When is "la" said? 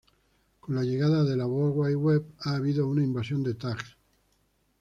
0.73-0.81, 1.37-1.45